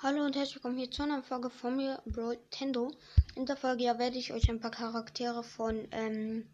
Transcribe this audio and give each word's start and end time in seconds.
Hallo 0.00 0.24
und 0.24 0.36
herzlich 0.36 0.54
willkommen 0.54 0.78
hier 0.78 0.92
zu 0.92 1.02
einer 1.02 1.24
Folge 1.24 1.50
von 1.50 1.76
mir, 1.76 2.00
Bro 2.06 2.36
Tendo. 2.50 2.92
In 3.34 3.46
der 3.46 3.56
Folge 3.56 3.82
ja, 3.82 3.98
werde 3.98 4.16
ich 4.16 4.32
euch 4.32 4.48
ein 4.48 4.60
paar 4.60 4.70
Charaktere 4.70 5.42
von, 5.42 5.88
ähm, 5.90 6.46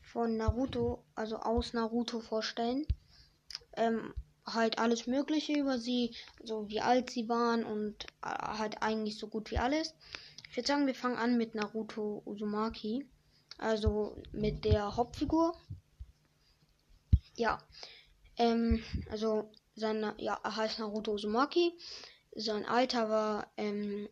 von 0.00 0.38
Naruto, 0.38 1.04
also 1.14 1.36
aus 1.36 1.74
Naruto 1.74 2.20
vorstellen. 2.20 2.86
Ähm, 3.76 4.14
halt 4.46 4.78
alles 4.78 5.06
Mögliche 5.06 5.52
über 5.52 5.78
sie, 5.78 6.16
so 6.42 6.66
wie 6.70 6.80
alt 6.80 7.10
sie 7.10 7.28
waren 7.28 7.64
und 7.64 8.04
äh, 8.22 8.28
halt 8.28 8.80
eigentlich 8.80 9.18
so 9.18 9.28
gut 9.28 9.50
wie 9.50 9.58
alles. 9.58 9.94
Ich 10.48 10.56
würde 10.56 10.66
sagen, 10.66 10.86
wir 10.86 10.94
fangen 10.94 11.18
an 11.18 11.36
mit 11.36 11.54
Naruto 11.54 12.22
Uzumaki, 12.24 13.06
also 13.58 14.16
mit 14.32 14.64
der 14.64 14.96
Hauptfigur. 14.96 15.54
Ja, 17.36 17.58
ähm, 18.38 18.82
also 19.10 19.50
sein, 19.76 20.14
ja, 20.16 20.40
er 20.42 20.56
heißt 20.56 20.78
Naruto 20.78 21.12
Uzumaki. 21.12 21.74
Sein 22.36 22.64
Alter 22.66 23.08
war 23.08 23.46
ähm, 23.56 24.08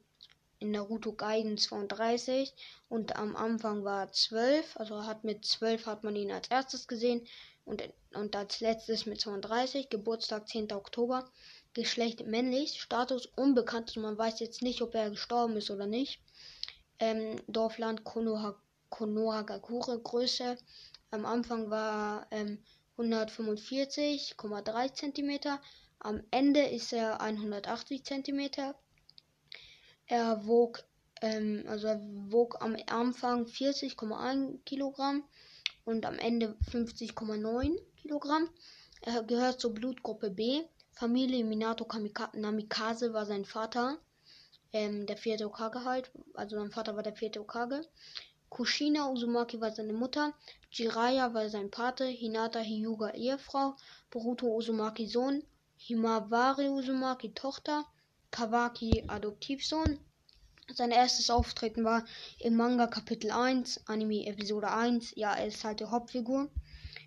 in 0.60 0.70
Naruto 0.70 1.12
Gaiden 1.12 1.58
32 1.58 2.54
und 2.88 3.16
am 3.16 3.34
Anfang 3.34 3.84
war 3.84 4.12
12. 4.12 4.76
Also 4.76 5.04
hat 5.04 5.24
mit 5.24 5.44
12 5.44 5.86
hat 5.86 6.04
man 6.04 6.14
ihn 6.14 6.30
als 6.30 6.48
erstes 6.48 6.86
gesehen 6.86 7.26
und, 7.64 7.82
und 8.14 8.36
als 8.36 8.60
letztes 8.60 9.06
mit 9.06 9.20
32. 9.20 9.88
Geburtstag 9.88 10.48
10. 10.48 10.72
Oktober. 10.72 11.28
Geschlecht 11.74 12.26
männlich, 12.26 12.80
Status 12.80 13.26
unbekannt, 13.34 13.88
also 13.88 14.00
man 14.00 14.18
weiß 14.18 14.40
jetzt 14.40 14.62
nicht, 14.62 14.82
ob 14.82 14.94
er 14.94 15.10
gestorben 15.10 15.56
ist 15.56 15.70
oder 15.70 15.86
nicht. 15.86 16.20
Ähm, 16.98 17.40
Dorfland 17.48 18.04
Konoha, 18.04 18.54
Konohagakure, 18.90 19.98
Größe. 19.98 20.58
Am 21.10 21.24
Anfang 21.24 21.70
war 21.70 22.26
ähm, 22.30 22.62
145,3 22.98 24.92
cm 24.92 25.58
am 26.04 26.22
Ende 26.30 26.62
ist 26.62 26.92
er 26.92 27.20
180 27.20 28.04
cm. 28.04 28.50
Er 30.06 30.46
wog, 30.46 30.84
ähm, 31.20 31.64
also 31.68 31.86
er 31.86 32.00
wog 32.30 32.60
am 32.60 32.76
Anfang 32.86 33.46
40,1 33.46 34.58
Kilogramm 34.64 35.22
und 35.84 36.04
am 36.04 36.18
Ende 36.18 36.56
50,9 36.70 37.78
Kilogramm. 38.00 38.48
Er 39.00 39.22
gehört 39.22 39.60
zur 39.60 39.74
Blutgruppe 39.74 40.30
B. 40.30 40.62
Familie 40.92 41.44
Minato 41.44 41.86
Namikaze 42.34 43.12
war 43.12 43.26
sein 43.26 43.44
Vater. 43.44 43.98
Ähm, 44.72 45.06
der 45.06 45.16
vierte 45.16 45.46
Okage 45.46 45.84
halt. 45.84 46.10
Also 46.34 46.56
sein 46.56 46.70
Vater 46.70 46.96
war 46.96 47.02
der 47.02 47.14
vierte 47.14 47.40
Okage. 47.40 47.86
Kushina 48.48 49.08
Uzumaki 49.08 49.60
war 49.60 49.70
seine 49.70 49.92
Mutter. 49.92 50.34
Jiraiya 50.70 51.32
war 51.32 51.48
sein 51.48 51.70
Pate. 51.70 52.04
Hinata 52.06 52.60
Hyuga 52.60 53.10
Ehefrau. 53.10 53.76
Boruto 54.10 54.54
Uzumaki 54.54 55.06
Sohn. 55.06 55.42
Himawari 55.84 56.68
Uzumaki 56.68 57.34
Tochter, 57.34 57.84
Kawaki 58.30 59.02
Adoptivsohn. 59.08 59.98
Sein 60.72 60.92
erstes 60.92 61.28
Auftreten 61.28 61.82
war 61.82 62.04
im 62.38 62.54
Manga 62.54 62.86
Kapitel 62.86 63.32
1, 63.32 63.88
Anime 63.88 64.26
Episode 64.26 64.70
1. 64.70 65.14
Ja, 65.16 65.34
er 65.34 65.48
ist 65.48 65.64
halt 65.64 65.80
die 65.80 65.86
Hauptfigur. 65.86 66.48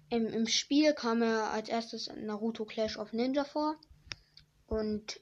Im, 0.09 0.27
Im 0.27 0.45
Spiel 0.45 0.93
kam 0.93 1.21
er 1.21 1.51
als 1.51 1.69
erstes 1.69 2.11
Naruto 2.17 2.65
Clash 2.65 2.97
of 2.97 3.13
Ninja 3.13 3.45
vor. 3.45 3.77
Und 4.67 5.21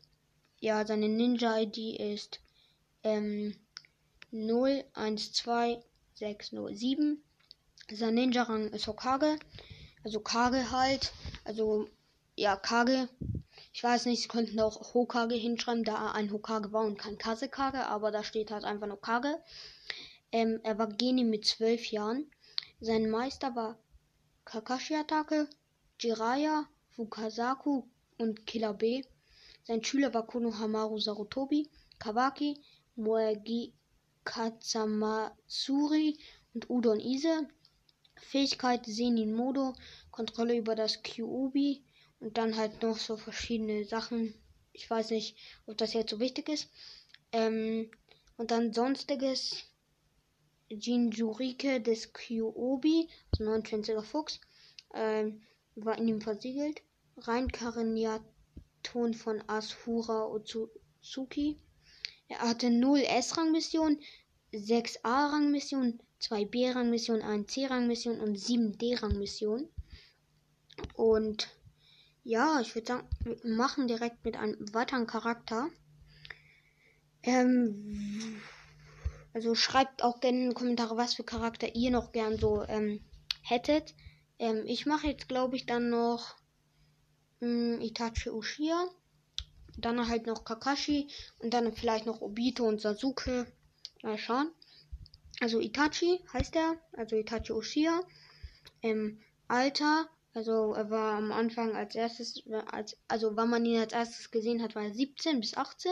ja, 0.59 0.83
seine 0.87 1.07
Ninja-ID 1.07 1.99
ist 1.99 2.39
ähm, 3.03 3.55
012607. 4.31 7.23
Sein 7.91 8.15
Ninja-Rang 8.15 8.69
ist 8.69 8.87
Hokage. 8.87 9.37
Also 10.03 10.21
Kage 10.21 10.71
halt. 10.71 11.13
Also 11.43 11.87
ja, 12.35 12.55
Kage 12.55 13.09
ich 13.73 13.83
weiß 13.83 14.05
nicht, 14.05 14.21
sie 14.21 14.27
könnten 14.27 14.59
auch 14.59 14.93
Hokage 14.93 15.33
hinschreiben, 15.33 15.83
da 15.83 15.95
er 15.95 16.13
ein 16.13 16.31
Hokage 16.31 16.71
war 16.71 16.85
und 16.85 16.99
kein 16.99 17.17
Kasekage, 17.17 17.87
aber 17.87 18.11
da 18.11 18.23
steht 18.23 18.51
halt 18.51 18.65
einfach 18.65 18.85
nur 18.85 19.01
Kage. 19.01 19.41
Ähm, 20.31 20.59
er 20.61 20.77
war 20.77 20.87
Geni 20.87 21.23
mit 21.23 21.45
zwölf 21.45 21.87
Jahren. 21.87 22.29
Sein 22.79 23.09
Meister 23.09 23.55
war 23.55 23.79
Kakashi-Attacke, 24.45 25.49
Jiraiya, 25.99 26.67
Fukasaku 26.91 27.83
und 28.19 28.45
Killer 28.45 28.75
B. 28.75 29.03
Sein 29.63 29.83
Schüler 29.83 30.13
war 30.13 30.27
Konohamaru 30.27 30.99
Sarutobi, 30.99 31.67
Kawaki, 31.97 32.61
Moegi 32.95 33.73
Katsamatsuri 34.23 36.19
und 36.53 36.69
Udon 36.69 36.99
Ise. 36.99 37.47
Fähigkeit 38.15 38.85
Senin 38.85 39.33
Modo, 39.33 39.73
Kontrolle 40.11 40.55
über 40.57 40.75
das 40.75 41.01
Kyuubi, 41.01 41.83
und 42.23 42.37
dann 42.37 42.55
halt 42.55 42.81
noch 42.81 42.97
so 42.97 43.17
verschiedene 43.17 43.83
Sachen. 43.83 44.33
Ich 44.71 44.89
weiß 44.89 45.11
nicht, 45.11 45.35
ob 45.65 45.77
das 45.77 45.93
jetzt 45.93 46.09
so 46.09 46.19
wichtig 46.19 46.47
ist. 46.47 46.69
Ähm, 47.33 47.91
und 48.37 48.51
dann 48.51 48.73
sonstiges. 48.73 49.65
Jinjurike 50.69 51.81
des 51.81 52.13
Kyuobi, 52.13 53.09
also 53.31 53.43
29er 53.43 54.01
Fuchs, 54.01 54.39
ähm, 54.95 55.43
war 55.75 55.97
in 55.97 56.07
ihm 56.07 56.21
versiegelt. 56.21 56.81
Reinkarnaton 57.17 58.23
von 59.13 59.43
Asura 59.47 60.25
Otsuki. 60.25 61.59
Er 62.29 62.39
hatte 62.39 62.71
0 62.71 63.01
S-Rang-Missionen, 63.01 63.99
6 64.51 65.03
A-Rang-Missionen, 65.03 65.99
2 66.19 66.45
B-Rang-Missionen, 66.45 67.21
1 67.21 67.51
C-Rang-Mission 67.51 68.19
und 68.19 68.39
7 68.39 68.77
D-Rang-Missionen. 68.77 69.67
Und 70.95 71.49
ja, 72.23 72.59
ich 72.61 72.73
würde 72.75 72.87
sagen, 72.87 73.07
wir 73.23 73.37
machen 73.43 73.87
direkt 73.87 74.23
mit 74.23 74.37
einem 74.37 74.73
weiteren 74.73 75.07
Charakter. 75.07 75.69
Ähm, 77.21 78.41
also 79.33 79.55
schreibt 79.55 80.03
auch 80.03 80.19
gerne 80.19 80.43
in 80.43 80.49
die 80.49 80.55
Kommentare, 80.55 80.97
was 80.97 81.15
für 81.15 81.23
Charakter 81.23 81.75
ihr 81.75 81.91
noch 81.91 82.11
gern 82.11 82.37
so 82.37 82.63
ähm, 82.63 83.03
hättet. 83.41 83.93
Ähm, 84.39 84.63
ich 84.65 84.85
mache 84.85 85.07
jetzt, 85.07 85.27
glaube 85.27 85.55
ich, 85.55 85.65
dann 85.65 85.89
noch 85.89 86.35
ähm, 87.41 87.79
Itachi 87.81 88.29
Ushia. 88.29 88.87
Dann 89.77 90.07
halt 90.07 90.27
noch 90.27 90.45
Kakashi. 90.45 91.07
Und 91.39 91.53
dann 91.53 91.73
vielleicht 91.73 92.05
noch 92.05 92.21
Obito 92.21 92.65
und 92.65 92.79
Sasuke. 92.79 93.47
Mal 94.01 94.17
schauen. 94.17 94.51
Also 95.41 95.59
Itachi 95.59 96.23
heißt 96.31 96.55
er. 96.55 96.77
Also 96.93 97.15
Itachi 97.15 97.53
Ushia. 97.53 98.01
Ähm, 98.81 99.19
Alter 99.47 100.07
also 100.33 100.73
er 100.73 100.89
war 100.89 101.15
am 101.15 101.31
Anfang 101.31 101.75
als 101.75 101.95
erstes, 101.95 102.43
als, 102.71 102.97
also 103.07 103.35
wann 103.35 103.49
man 103.49 103.65
ihn 103.65 103.79
als 103.79 103.93
erstes 103.93 104.31
gesehen 104.31 104.61
hat, 104.63 104.75
war 104.75 104.83
er 104.83 104.93
17 104.93 105.39
bis 105.39 105.55
18 105.55 105.91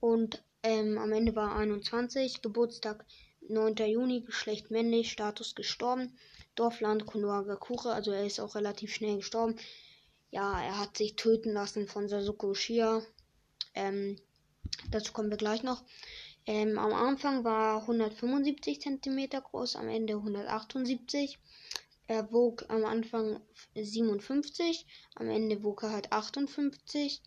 und 0.00 0.42
ähm, 0.62 0.98
am 0.98 1.12
Ende 1.12 1.34
war 1.34 1.50
er 1.50 1.56
21, 1.58 2.42
Geburtstag 2.42 3.04
9. 3.48 3.74
Juni, 3.86 4.20
Geschlecht 4.20 4.70
männlich, 4.70 5.10
Status 5.10 5.54
gestorben, 5.54 6.16
Dorfland 6.54 7.06
Konohagakure, 7.06 7.92
also 7.92 8.12
er 8.12 8.26
ist 8.26 8.38
auch 8.38 8.54
relativ 8.54 8.94
schnell 8.94 9.16
gestorben. 9.16 9.56
Ja, 10.30 10.62
er 10.62 10.78
hat 10.78 10.96
sich 10.96 11.16
töten 11.16 11.52
lassen 11.52 11.88
von 11.88 12.08
Sasuke 12.08 12.46
Uchiha. 12.46 13.02
Ähm, 13.74 14.18
dazu 14.90 15.12
kommen 15.12 15.30
wir 15.30 15.36
gleich 15.36 15.62
noch. 15.62 15.82
Ähm, 16.46 16.78
am 16.78 16.92
Anfang 16.92 17.44
war 17.44 17.76
er 17.76 17.80
175 17.82 18.80
cm 18.80 19.28
groß, 19.28 19.76
am 19.76 19.88
Ende 19.88 20.14
178 20.14 21.38
er 22.06 22.32
wog 22.32 22.64
am 22.68 22.84
Anfang 22.84 23.40
57, 23.74 24.86
am 25.14 25.28
Ende 25.28 25.62
wog 25.62 25.82
er 25.82 25.92
halt 25.92 26.12
58. 26.12 27.22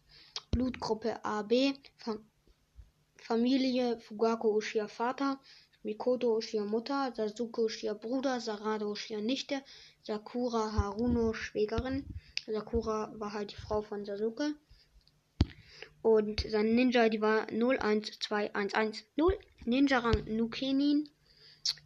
Blutgruppe 0.52 1.24
AB, 1.24 1.74
Fam 1.98 2.26
Familie 3.18 4.00
Fugaku 4.00 4.56
Ushia 4.56 4.88
Vater, 4.88 5.40
Mikoto 5.84 6.38
Ushia 6.38 6.64
Mutter, 6.64 7.12
Sasuke 7.16 7.62
Ushia 7.62 7.94
Bruder, 7.94 8.40
Sarada 8.40 8.86
Ushia 8.86 9.20
Nichte, 9.20 9.64
Sakura 10.04 10.72
Haruno 10.74 11.34
Schwägerin. 11.34 12.06
Sakura 12.46 13.14
war 13.18 13.34
halt 13.34 13.52
die 13.52 13.56
Frau 13.56 13.82
von 13.82 14.06
Sasuke. 14.06 14.54
Und 16.02 16.46
sein 16.48 16.76
Ninja, 16.76 17.10
die 17.10 17.22
war 17.22 17.48
01211. 17.50 19.04
Ninja 19.66 20.00
Rang 20.00 20.24
Nukenin. 20.26 21.10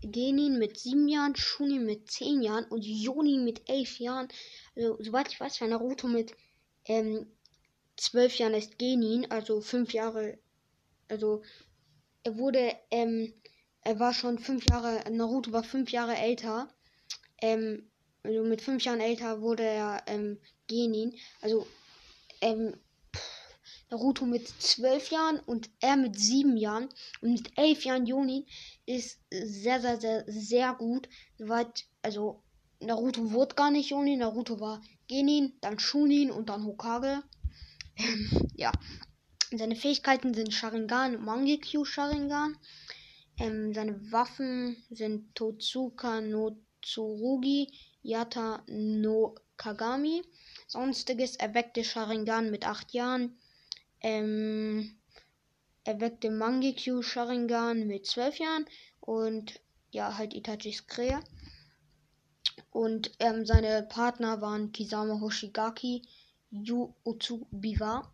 Genin 0.02 0.60
mit 0.60 0.80
sieben 0.80 1.08
Jahren, 1.08 1.36
Shuni 1.36 1.80
mit 1.80 2.10
zehn 2.12 2.42
Jahren 2.42 2.66
und 2.66 2.86
Joni 2.86 3.38
mit 3.38 3.70
elf 3.70 4.00
Jahren. 4.00 4.28
Also, 4.76 4.98
soweit 5.02 5.30
ich 5.30 5.40
weiß, 5.40 5.62
war 5.62 5.68
Naruto 5.68 6.08
mit 6.08 6.34
ähm, 6.86 7.28
zwölf 7.98 8.38
Jahren 8.38 8.54
ist 8.54 8.78
Genin, 8.78 9.30
also 9.30 9.62
fünf 9.62 9.94
Jahre. 9.94 10.40
Also, 11.08 11.44
er 12.24 12.38
wurde, 12.38 12.76
ähm, 12.92 13.34
er 13.82 14.00
war 14.00 14.14
schon 14.14 14.40
fünf 14.40 14.66
Jahre, 14.70 15.10
Naruto 15.12 15.52
war 15.52 15.64
fünf 15.64 15.92
Jahre 15.92 16.16
älter. 16.16 16.74
Ähm, 17.42 17.90
also 18.24 18.44
mit 18.44 18.62
fünf 18.62 18.84
Jahren 18.84 19.00
älter 19.00 19.42
wurde 19.42 19.64
er 19.64 20.04
ähm, 20.08 20.40
Genin. 20.68 21.16
Also, 21.42 21.66
ähm, 22.42 22.76
Naruto 23.90 24.26
mit 24.26 24.48
zwölf 24.48 25.10
Jahren 25.10 25.40
und 25.40 25.70
er 25.80 25.98
mit 25.98 26.18
sieben 26.18 26.58
Jahren 26.58 26.90
und 27.22 27.32
mit 27.32 27.58
elf 27.58 27.86
Jahren 27.86 28.06
Joni 28.06 28.46
ist 28.86 29.20
sehr, 29.32 29.82
sehr, 29.82 30.00
sehr, 30.00 30.24
sehr 30.28 30.74
gut. 30.76 31.10
Soweit, 31.38 31.86
also 32.02 32.44
Naruto 32.80 33.32
wurde 33.32 33.56
gar 33.56 33.72
nicht 33.72 33.90
Joni, 33.90 34.16
Naruto 34.16 34.60
war 34.60 34.82
Genin, 35.08 35.54
dann 35.62 35.80
Shunin 35.80 36.30
und 36.30 36.50
dann 36.50 36.66
Hokage. 36.66 37.24
ja. 38.56 38.72
Seine 39.52 39.76
Fähigkeiten 39.76 40.36
sind 40.36 40.54
Sharingan, 40.54 41.24
Mangekyo 41.24 41.84
Sharingan. 41.84 42.58
Ähm, 43.40 43.74
seine 43.74 44.12
Waffen 44.12 44.78
sind 44.92 45.34
Totsuka 45.34 46.22
no 46.22 46.62
Tsurugi, 46.84 47.72
Yata 48.04 48.64
no 48.68 49.36
Kagami. 49.58 50.22
Sonstiges 50.68 51.36
erweckte 51.38 51.84
Sharingan 51.84 52.52
mit 52.52 52.68
8 52.68 52.94
Jahren. 52.94 53.39
Ähm, 54.02 54.96
erweckte 55.84 56.30
Mangekyo 56.30 57.02
Sharingan 57.02 57.88
mit 57.88 58.06
12 58.06 58.40
Jahren. 58.40 58.66
Und 59.00 59.60
ja, 59.92 60.18
halt 60.18 60.34
Itachis 60.34 60.88
Krähe. 60.88 61.20
Und 62.72 63.12
ähm, 63.20 63.46
seine 63.46 63.84
Partner 63.84 64.42
waren 64.42 64.72
Kisama 64.72 65.20
Hoshigaki, 65.20 66.04
Yu 66.52 66.94
Utsubiwa. 67.04 68.12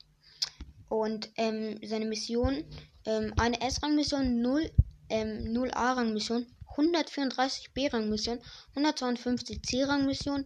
Und 0.89 1.29
ähm, 1.35 1.79
seine 1.83 2.05
Mission, 2.05 2.63
ähm, 3.05 3.33
eine 3.37 3.59
S-Rang-Mission, 3.61 4.41
0, 4.41 4.71
ähm, 5.09 5.51
0 5.51 5.71
A-Rang-Mission, 5.71 6.45
134 6.77 7.73
B-Rang-Mission, 7.73 8.39
152 8.75 9.63
C-Rang-Mission 9.63 10.45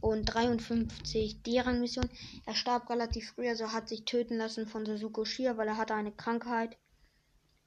und 0.00 0.24
53 0.24 1.42
D-Rang-Mission. 1.42 2.08
Er 2.46 2.54
starb 2.54 2.88
relativ 2.90 3.32
früh, 3.32 3.48
also 3.48 3.72
hat 3.72 3.88
sich 3.88 4.04
töten 4.04 4.36
lassen 4.38 4.66
von 4.66 4.86
Sasuke 4.86 5.26
Shia, 5.26 5.56
weil 5.56 5.68
er 5.68 5.76
hatte 5.76 5.94
eine 5.94 6.12
Krankheit, 6.12 6.76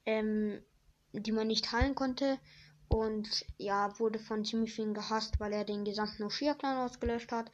ähm, 0.05 0.61
die 1.11 1.31
man 1.31 1.47
nicht 1.47 1.71
heilen 1.71 1.95
konnte. 1.95 2.39
Und 2.87 3.45
ja, 3.57 3.99
wurde 3.99 4.19
von 4.19 4.45
ziemlich 4.45 4.73
vielen 4.73 4.93
gehasst, 4.93 5.41
weil 5.41 5.51
er 5.51 5.65
den 5.65 5.83
gesamten 5.83 6.23
Oshia-Clan 6.23 6.77
ausgelöscht 6.77 7.33
hat. 7.33 7.51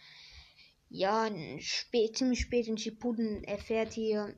Ja, 0.89 1.27
spät, 1.57 2.17
ziemlich 2.17 2.41
spät 2.41 2.67
in 2.67 2.77
Shippuden 2.77 3.43
erfährt 3.43 3.93
hier, 3.93 4.35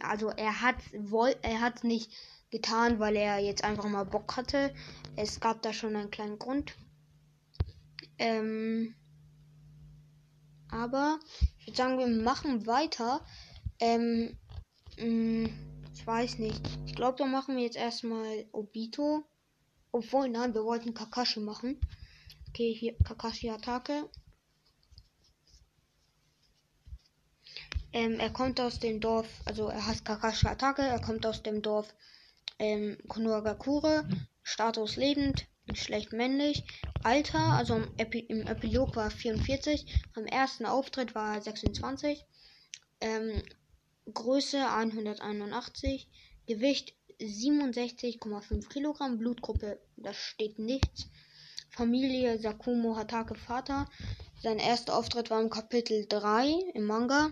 also 0.00 0.28
er 0.28 0.60
hat 0.60 0.76
woll, 0.92 1.34
er 1.40 1.60
hat 1.60 1.84
nicht 1.84 2.12
getan, 2.50 2.98
weil 2.98 3.16
er 3.16 3.38
jetzt 3.38 3.64
einfach 3.64 3.88
mal 3.88 4.04
Bock 4.04 4.36
hatte. 4.36 4.74
Es 5.16 5.40
gab 5.40 5.62
da 5.62 5.72
schon 5.72 5.96
einen 5.96 6.10
kleinen 6.10 6.38
Grund. 6.38 6.74
Ähm, 8.18 8.94
aber 10.70 11.18
ich 11.58 11.66
würde 11.66 11.76
sagen, 11.76 11.98
wir 11.98 12.06
machen 12.06 12.66
weiter. 12.66 13.24
Ähm, 13.78 14.36
mh, 14.98 15.04
mm, 15.04 15.50
ich 15.94 16.06
weiß 16.06 16.38
nicht. 16.38 16.62
Ich 16.86 16.94
glaube, 16.94 17.18
da 17.18 17.26
machen 17.26 17.56
wir 17.56 17.64
jetzt 17.64 17.76
erstmal 17.76 18.46
Obito. 18.52 19.24
Obwohl, 19.92 20.28
nein, 20.28 20.54
wir 20.54 20.64
wollten 20.64 20.94
Kakashi 20.94 21.40
machen. 21.40 21.80
Okay, 22.48 22.74
hier 22.74 22.96
Kakashi 22.98 23.50
Attacke. 23.50 24.08
Ähm, 27.92 28.20
er 28.20 28.30
kommt 28.30 28.60
aus 28.60 28.78
dem 28.78 29.00
Dorf, 29.00 29.26
also 29.46 29.68
er 29.68 29.86
heißt 29.86 30.04
Kakashi 30.04 30.46
Attacke, 30.48 30.82
er 30.82 31.00
kommt 31.00 31.24
aus 31.24 31.42
dem 31.42 31.62
Dorf 31.62 31.94
ähm, 32.58 32.98
Konohagakure. 33.08 34.08
Status 34.42 34.96
lebend, 34.96 35.46
schlecht 35.74 36.12
männlich. 36.12 36.62
Alter, 37.02 37.38
also 37.38 37.74
im, 37.74 37.88
Epi 37.96 38.20
im 38.20 38.46
Epilog 38.46 38.94
war 38.94 39.10
44. 39.10 39.86
Am 40.14 40.24
ersten 40.24 40.66
Auftritt 40.66 41.14
war 41.14 41.34
er 41.34 41.42
26. 41.42 42.24
Ähm, 43.00 43.42
Größe 44.12 44.70
181. 44.70 46.08
Gewicht 46.46 46.94
67,5 47.20 48.68
Kilogramm. 48.68 49.18
Blutgruppe, 49.18 49.80
das 49.96 50.16
steht 50.16 50.60
nichts. 50.60 51.08
Familie 51.70 52.38
Sakumo 52.38 52.96
Hatake 52.96 53.34
Vater. 53.34 53.88
Sein 54.40 54.58
erster 54.58 54.96
Auftritt 54.96 55.30
war 55.30 55.40
im 55.40 55.50
Kapitel 55.50 56.06
3 56.08 56.54
im 56.74 56.84
Manga 56.84 57.30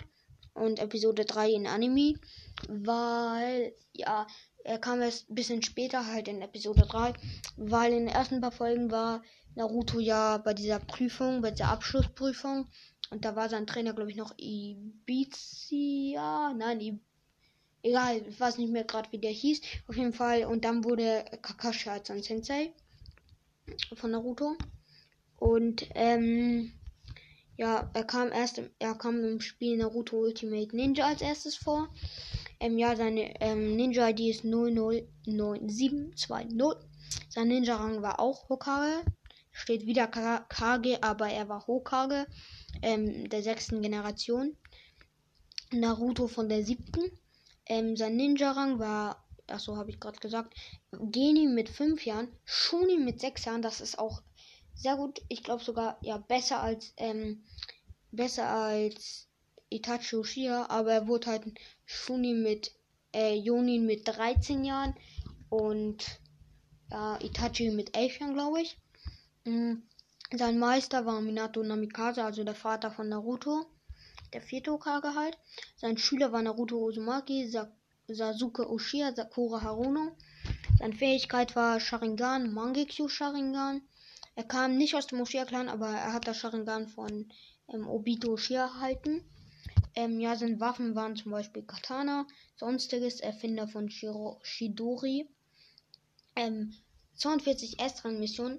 und 0.55 0.81
Episode 0.81 1.25
3 1.25 1.51
in 1.51 1.67
Anime. 1.67 2.15
Weil, 2.69 3.75
ja, 3.93 4.27
er 4.65 4.79
kam 4.79 5.01
erst 5.01 5.31
ein 5.31 5.35
bisschen 5.37 5.63
später, 5.63 6.07
halt 6.07 6.27
in 6.27 6.43
Episode 6.43 6.83
3. 6.83 7.13
Weil 7.57 7.93
in 7.93 8.07
den 8.07 8.15
ersten 8.15 8.41
paar 8.41 8.53
Folgen 8.53 8.91
war 8.91 9.23
Naruto 9.55 10.01
ja 10.01 10.39
bei 10.39 10.53
dieser 10.55 10.81
Prüfung, 10.81 11.41
bei 11.41 11.53
dieser 11.53 11.69
Abschlussprüfung. 11.69 12.67
Und 13.11 13.25
da 13.25 13.37
war 13.37 13.49
sein 13.49 13.67
Trainer, 13.67 13.93
glaube 13.93 14.11
ich, 14.11 14.17
noch 14.17 14.35
Ibiza. 14.37 15.73
Nein, 16.55 16.81
Ibiza 16.81 17.05
Egal, 17.85 18.27
ich 18.27 18.41
weiß 18.41 18.57
nicht 18.57 18.73
mehr 18.73 18.85
gerade, 18.85 19.13
wie 19.13 19.19
der 19.19 19.31
hieß. 19.31 19.61
Auf 19.89 19.97
jeden 19.97 20.15
Fall. 20.15 20.47
Und 20.47 20.65
dann 20.65 20.85
wurde 20.85 21.23
Kakashi 21.43 21.91
als 21.91 22.09
sein 22.09 22.23
Sensei 22.23 22.73
von 23.95 24.11
Naruto. 24.11 24.57
Und 25.37 25.87
ähm, 25.95 26.73
ja, 27.59 27.91
er 27.93 28.05
kam 28.05 28.33
erst, 28.33 28.63
er 28.79 28.95
kam 28.95 29.23
im 29.23 29.43
Spiel 29.43 29.77
Naruto 29.77 30.17
Ultimate 30.17 30.75
Ninja 30.75 31.07
als 31.07 31.21
erstes 31.21 31.57
vor. 31.57 31.91
Ähm, 32.65 32.79
ja, 32.79 32.97
seine 32.97 33.39
ähm, 33.43 33.77
Ninja-ID 33.77 34.21
ist 34.21 34.43
009720. 34.43 36.89
Sein 37.29 37.49
Ninja-Rang 37.49 38.01
war 38.01 38.21
auch 38.21 38.49
Hokage. 38.49 39.05
Steht 39.53 39.85
wieder 39.85 40.07
Kage, 40.07 41.03
aber 41.03 41.29
er 41.29 41.51
war 41.51 41.67
Hokage 41.67 42.27
ähm, 42.81 43.29
der 43.29 43.43
sechsten 43.43 43.83
Generation. 43.83 44.57
Naruto 45.73 46.27
von 46.27 46.49
der 46.49 46.65
siebten. 46.65 47.03
Ähm, 47.67 47.99
sein 47.99 48.17
Ninja-Rang 48.17 48.79
war, 48.79 49.29
achso, 49.47 49.77
habe 49.77 49.91
ich 49.91 50.01
gerade 50.01 50.19
gesagt, 50.19 50.55
Geni 50.91 51.47
mit 51.47 51.69
5 51.69 52.07
Jahren, 52.07 52.29
Shuni 52.47 52.97
mit 52.97 53.21
6 53.21 53.45
Jahren, 53.45 53.61
das 53.61 53.83
ist 53.83 53.99
auch 53.99 54.23
sehr 54.75 54.97
gut. 54.97 55.21
Ich 55.29 55.43
glaube 55.43 55.63
sogar, 55.63 55.99
ja, 56.01 56.17
besser 56.17 56.63
als, 56.63 56.95
ähm, 56.97 57.45
besser 58.11 58.49
als 58.49 59.29
Itachi 59.75 60.17
Uchiha, 60.17 60.67
aber 60.69 60.93
er 60.93 61.07
wurde 61.07 61.27
halt 61.31 61.43
Shuni 61.85 62.35
mit, 62.35 62.73
äh, 63.13 63.35
Jonin 63.35 63.87
mit 63.87 64.07
13 64.07 64.65
Jahren 64.65 64.95
und 65.49 66.21
ja, 66.91 67.19
Itachi 67.21 67.71
mit 67.71 67.97
11 67.97 68.21
Jahren, 68.21 68.35
glaube 68.35 68.63
ich. 68.63 68.79
Mhm. 69.45 69.83
Sein 70.33 70.59
Meister 70.59 71.07
war 71.07 71.21
Minato 71.21 71.63
Namikaze, 71.63 72.25
also 72.25 72.45
der 72.45 72.55
Vater 72.55 72.91
von 72.91 73.09
Naruto 73.09 73.67
der 74.35 74.43
vierte 74.43 74.73
Hokage 74.73 75.15
halt. 75.15 75.39
Sein 75.77 75.97
Schüler 75.97 76.33
war 76.33 76.43
Naruto 76.43 76.77
Uzumaki, 76.77 77.49
Sa 77.49 77.69
Sasuke 78.09 78.69
Uchiha, 78.69 79.15
Sakura 79.15 79.63
Haruno. 79.63 80.17
Seine 80.79 80.93
Fähigkeit 80.95 81.57
war 81.57 81.81
Sharingan, 81.81 82.53
Mangekyo 82.53 83.09
Sharingan. 83.09 83.81
Er 84.35 84.45
kam 84.45 84.77
nicht 84.77 84.97
aus 84.97 85.07
dem 85.07 85.21
Uchiha-Clan, 85.21 85.69
aber 85.69 85.89
er 85.89 86.13
hat 86.13 86.27
das 86.27 86.39
Sharingan 86.39 86.89
von 86.89 87.33
ähm, 87.73 87.89
Obito 87.89 88.33
Uchiha 88.33 88.65
erhalten. 88.65 89.23
Ähm, 89.97 90.19
ja, 90.21 90.37
seine 90.37 90.61
Waffen 90.61 90.95
waren 90.95 91.17
zum 91.17 91.33
Beispiel 91.33 91.63
Katana, 91.63 92.27
sonstiges 92.57 93.21
Erfinder 93.21 93.69
von 93.69 93.91
Shiro 93.91 94.41
Shidori. 94.43 95.29
Ähm, 96.37 96.75
42 97.17 97.79
S-Rang-Missionen, 97.79 98.59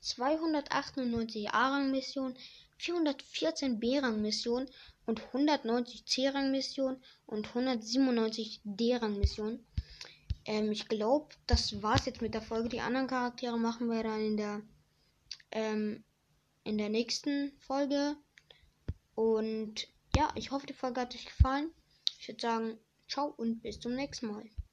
298 0.00 1.50
A-Rang-Missionen, 1.50 2.36
414 2.78 3.80
B-Rang-Missionen 3.80 4.68
und 5.06 5.20
190 5.26 6.06
C-Rang-Missionen 6.06 7.02
und 7.26 7.48
197 7.48 8.60
D-Rang-Missionen. 8.62 9.66
Ähm, 10.44 10.70
ich 10.70 10.88
glaube, 10.88 11.34
das 11.46 11.82
war's 11.82 12.06
jetzt 12.06 12.22
mit 12.22 12.34
der 12.34 12.42
Folge. 12.42 12.68
Die 12.68 12.80
anderen 12.80 13.08
Charaktere 13.08 13.58
machen 13.58 13.90
wir 13.90 14.02
dann 14.04 14.20
in 14.20 14.36
der 14.36 14.62
ähm, 15.50 16.04
in 16.64 16.78
der 16.78 16.88
nächsten 16.88 17.52
Folge. 17.58 18.16
Und 19.14 19.88
ja, 20.16 20.30
ich 20.34 20.50
hoffe, 20.50 20.66
die 20.66 20.72
Folge 20.72 21.00
hat 21.00 21.14
euch 21.14 21.26
gefallen. 21.26 21.70
Ich 22.20 22.28
würde 22.28 22.40
sagen, 22.40 22.78
ciao 23.08 23.34
und 23.36 23.62
bis 23.62 23.80
zum 23.80 23.94
nächsten 23.94 24.26
Mal. 24.28 24.44